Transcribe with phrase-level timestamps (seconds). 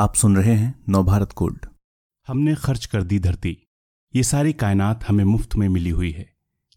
[0.00, 1.58] आप सुन रहे हैं नवभारत कोड।
[2.28, 3.68] हमने खर्च कर दी धरती।
[4.14, 6.34] ये सारी कायनात हमें मुफ़्त में मिली हुई है।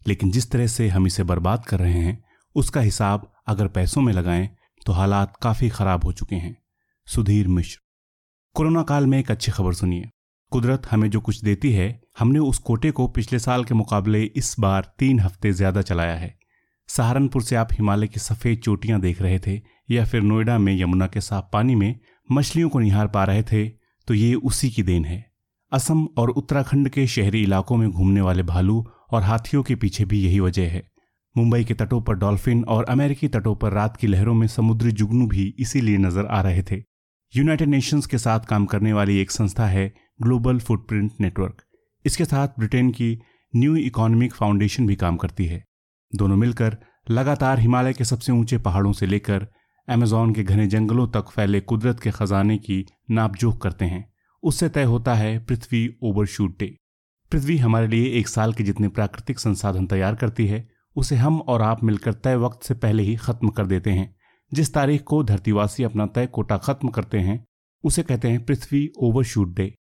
[0.08, 2.24] लेकिन जिस तरह से हम इसे बर्बाद कर रहे हैं,
[2.54, 4.48] उसका हिसाब अगर पैसों में लगाएँ
[4.86, 6.56] तो हालात काफ़ी खराब हो चुके हैं।
[7.06, 7.80] सुधीर मिश्र।
[8.54, 10.10] कोरोना काल में एक अच्छी खबर सुनिए।
[10.50, 14.56] कुदरत हमें जो कुछ देती है, हमने उस कोटे को पिछले साल के मुकाबले इस
[14.58, 16.38] बार तीन हफ़्ते ज़्यादा चलाया है।
[16.88, 21.06] सहारनपुर से आप हिमालय की सफ़ेद चोटियाँ देख रहे थे या फिर नोएडा में यमुना
[21.06, 23.68] के साफ़ पानी में मछलियों को निहार पा रहे थे
[24.08, 25.24] तो ये उसी की देन है।
[25.72, 30.20] असम और उत्तराखंड के शहरी इलाकों में घूमने वाले भालू और हाथियों के पीछे भी
[30.20, 30.82] यही वजह है।
[31.36, 35.26] मुंबई के तटों पर डॉल्फिन और अमेरिकी तटों पर रात की लहरों में समुद्री जुगनू
[35.26, 36.82] भी इसीलिए नज़र आ रहे थे।
[37.34, 41.62] यूनाइटेड नेशंस के साथ काम करने वाली एक संस्था है ग्लोबल फुटप्रिंट नेटवर्क।
[42.04, 43.18] इसके साथ ब्रिटेन की
[43.54, 45.64] न्यू इकोनॉमिक फाउंडेशन भी काम करती है।
[46.12, 46.76] दोनों मिलकर
[47.10, 49.46] लगातार हिमालय के सबसे ऊँचे पहाड़ों से लेकर
[49.88, 54.82] अमेजोन के घने जंगलों तक फैले कुदरत के खजाने की नापजोख करते हैं। उससे तय
[54.82, 56.76] होता है पृथ्वी ओवरशूट डे।
[57.30, 61.62] पृथ्वी हमारे लिए एक साल के जितने प्राकृतिक संसाधन तैयार करती है, उसे हम और
[61.62, 64.16] आप मिलकर तय वक्त से पहले ही खत्म कर देते हैं।
[64.54, 67.44] जिस तारीख को धरतीवासी अपना तय कोटा खत्म करते हैं,
[67.84, 69.74] उसे कहते हैं पृथ्वी ओवरशूट डे।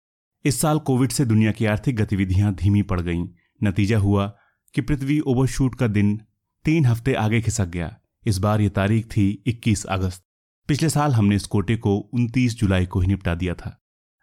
[0.44, 3.28] इस साल कोविड से दुनिया की आर्थिक गतिविधियाँ धीमी पड़ गईं।
[3.62, 4.36] नतीजा हुआ
[4.74, 6.20] कि पृथ्वी ओवरशूट का दिन
[6.64, 10.22] तीन हफ़्ते आगे खिसक गया। इस बार ये तारीख थी 21 अगस्त।
[10.68, 13.80] पिछले साल हमने इस कोटे को 29 जुलाई को ही निपटा दिया था।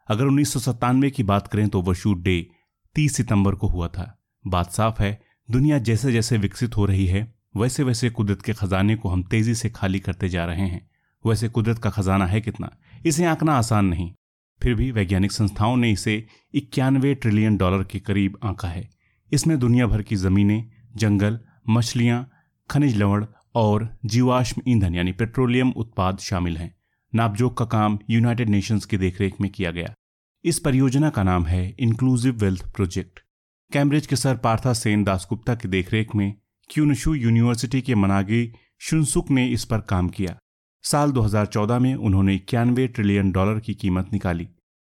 [0.07, 2.47] अगर उन्नीस सौ सत्तानवे की बात करें तो ओवरशूट डे
[2.95, 7.37] 30 सितंबर को हुआ था। बात साफ़ है, दुनिया जैसे जैसे विकसित हो रही है
[7.57, 10.89] वैसे वैसे कुदरत के खजाने को हम तेज़ी से खाली करते जा रहे हैं।
[11.25, 12.77] वैसे कुदरत का खजाना है कितना?
[13.05, 14.13] इसे आंकना आसान नहीं।
[14.63, 18.89] फिर भी वैज्ञानिक संस्थाओं ने इसे इक्यानवे ट्रिलियन डॉलर के करीब आंका है।
[19.31, 22.29] इसमें दुनिया भर की जमीनें, जंगल, मछलियाँ,
[22.69, 23.25] खनिज लवण
[23.57, 26.73] और जीवाश्म ईंधन यानी पेट्रोलियम उत्पाद शामिल हैं।
[27.13, 29.93] नापजोक का काम यूनाइटेड नेशंस की देखरेख में किया गया।
[30.45, 33.19] इस परियोजना का नाम है इंक्लूसिव वेल्थ प्रोजेक्ट
[33.71, 36.33] कैम्ब्रिज के सर पार्था सेन दासगुप्ता की देखरेख में
[36.69, 40.37] क्यूनशु यूनिवर्सिटी के मनागी शुनसुक ने इस पर काम किया।
[40.83, 44.47] साल 2014 में उन्होंने इक्यानवे ट्रिलियन डॉलर की कीमत निकाली।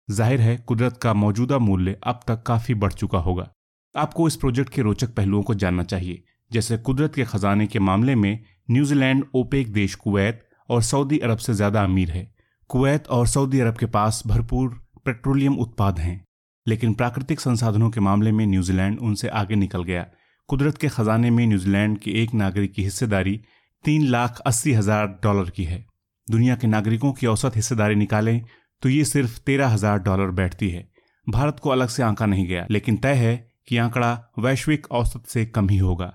[0.08, 3.50] ज़ाहिर है, कुदरत का मौजूदा मूल्य अब तक काफ़ी बढ़ चुका होगा।
[3.94, 8.14] आपको इस प्रोजेक्ट के रोचक पहलुओं को जानना चाहिए, जैसे कुदरत के खजाने के मामले
[8.14, 12.30] में न्यूजीलैंड, ओपेक देश कुवैत और सऊदी अरब से ज़्यादा अमीर है।
[12.70, 14.68] कुवैत और सऊदी अरब के पास भरपूर
[15.06, 16.24] पेट्रोलियम उत्पाद हैं,
[16.66, 20.06] लेकिन प्राकृतिक संसाधनों के मामले में न्यूजीलैंड उनसे आगे निकल गया।
[20.48, 23.40] कुदरत के खजाने में न्यूजीलैंड के एक नागरिक की हिस्सेदारी
[23.84, 25.84] तीन लाख अस्सी हज़ार डॉलर की है।
[26.28, 28.40] दुनिया के नागरिकों की औसत हिस्सेदारी निकालें
[28.82, 30.88] तो ये सिर्फ़ तेरह हज़ार डॉलर बैठती है।
[31.26, 33.36] भारत को अलग से आंका नहीं गया, लेकिन तय है
[33.68, 36.12] कि आंकड़ा वैश्विक औसत से कम ही होगा।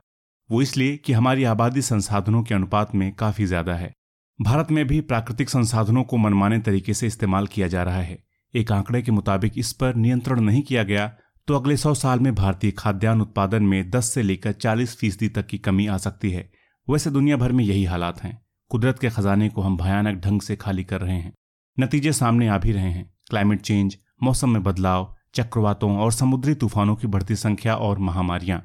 [0.49, 3.93] वो इसलिए कि हमारी आबादी संसाधनों के अनुपात में काफ़ी ज़्यादा है।
[4.39, 8.17] भारत में भी प्राकृतिक संसाधनों को मनमाने तरीके से इस्तेमाल किया जा रहा है।
[8.53, 11.07] एक आंकड़े के मुताबिक इस पर नियंत्रण नहीं किया गया
[11.47, 15.45] तो अगले सौ साल में भारतीय खाद्यान्न उत्पादन में 10 से लेकर 40 फ़ीसदी तक
[15.47, 16.49] की कमी आ सकती है।
[16.87, 18.37] वैसे दुनिया भर में यही हालात हैं।
[18.71, 21.33] कुदरत के खजाने को हम भयानक ढंग से खाली कर रहे हैं।
[21.77, 26.95] नतीजे सामने आ भी रहे हैं। क्लाइमेट चेंज, मौसम में बदलाव, चक्रवातों और समुद्री तूफानों
[26.95, 28.61] की बढ़ती संख्या और महामारियाँ।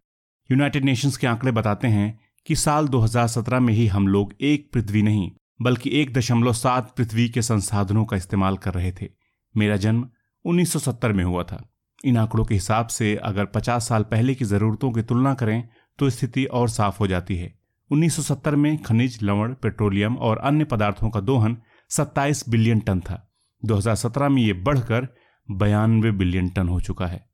[0.53, 5.03] यूनाइटेड नेशंस के आंकड़े बताते हैं कि साल 2017 में ही हम लोग एक पृथ्वी
[5.03, 5.31] नहीं,
[5.63, 9.09] बल्कि एक दशमलव सात पृथ्वी के संसाधनों का इस्तेमाल कर रहे थे।
[9.57, 10.09] मेरा जन्म
[10.45, 11.71] 1970 में हुआ था।
[12.05, 15.69] इन आंकड़ों के हिसाब से अगर 50 साल पहले की जरूरतों की तुलना करें
[15.99, 17.59] तो स्थिति और साफ़ हो जाती है।
[17.91, 21.57] 1970 में खनिज, लवण, पेट्रोलियम और अन्य पदार्थों का दोहन
[21.89, 23.33] 27 बिलियन टन था।
[23.65, 25.09] 2017 में ये बढ़कर
[25.51, 27.31] बयानवे बिलियन टन हो चुका है।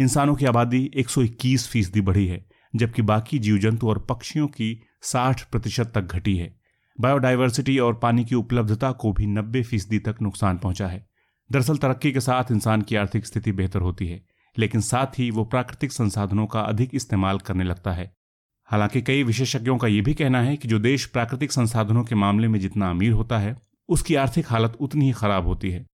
[0.00, 2.45] इंसानों की आबादी 121 फ़ीसदी बढ़ी है।
[2.76, 6.60] जबकि बाकी जीव जंतु और पक्षियों की 60 प्रतिशत तक घटी है।
[7.00, 11.06] बायोडाइवर्सिटी और पानी की उपलब्धता को भी 90 फ़ीसदी तक नुकसान पहुँचा है।
[11.52, 14.24] दरअसल तरक्की के साथ इंसान की आर्थिक स्थिति बेहतर होती है,
[14.58, 18.16] लेकिन साथ ही वो प्राकृतिक संसाधनों का अधिक इस्तेमाल करने लगता है।
[18.64, 22.48] हालाँकि कई विशेषज्ञों का यह भी कहना है कि जो देश प्राकृतिक संसाधनों के मामले
[22.48, 23.56] में जितना अमीर होता है,
[23.88, 25.86] उसकी आर्थिक हालत उतनी ही खराब होती है।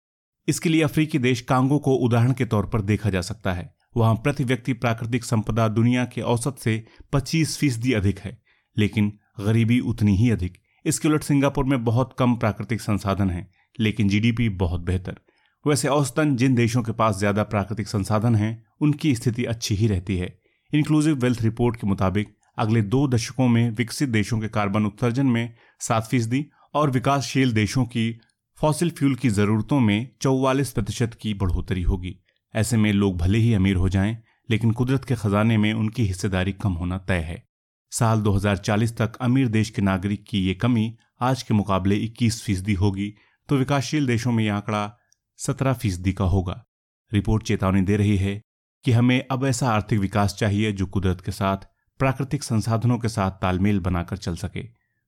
[0.48, 4.16] इसके लिए अफ्रीकी देश कांगो को उदाहरण के तौर पर देखा जा सकता है। वहाँ
[4.16, 6.84] प्रति व्यक्ति प्राकृतिक संपदा दुनिया के औसत से
[7.14, 8.38] 25 फ़ीसदी अधिक है,
[8.78, 13.50] लेकिन गरीबी उतनी ही अधिक। इसके उलट सिंगापुर में बहुत कम प्राकृतिक संसाधन हैं,
[13.80, 15.20] लेकिन जीडीपी बहुत बेहतर।
[15.66, 20.18] वैसे औसतन जिन देशों के पास ज़्यादा प्राकृतिक संसाधन हैं, उनकी स्थिति अच्छी ही रहती
[20.18, 20.40] है।
[20.74, 25.54] इंक्लूसिव वेल्थ रिपोर्ट के मुताबिक, अगले दो दशकों में विकसित देशों के कार्बन उत्सर्जन में
[25.80, 28.12] सात फ़ीसदी और विकासशील देशों की
[28.60, 32.16] फॉसिल फ्यूल की जरूरतों में चौवालीस प्रतिशत की बढ़ोतरी होगी।
[32.54, 34.18] ऐसे में लोग भले ही अमीर हो जाएँ,
[34.50, 37.44] लेकिन कुदरत के खजाने में उनकी हिस्सेदारी कम होना तय है।
[37.92, 42.74] साल 2040 तक अमीर देश के नागरिक की ये कमी आज के मुकाबले 21 फ़ीसदी
[42.74, 43.14] होगी
[43.50, 44.98] तो विकासशील देशों में यह आंकड़ा
[45.40, 46.64] सत्रह फ़ीसदी का होगा।
[47.12, 48.42] रिपोर्ट चेतावनी दे रही है
[48.86, 51.58] कि हमें अब ऐसा आर्थिक विकास चाहिए जो कुदरत के साथ,
[52.00, 54.64] प्राकृतिक संसाधनों के साथ तालमेल बनाकर चल सके।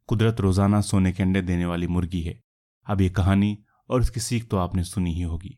[0.09, 2.39] कुदरत रोज़ाना सोने के अंडे देने वाली मुर्गी है।
[2.87, 3.57] अब ये कहानी
[3.89, 5.57] और इसकी सीख तो आपने सुनी ही होगी।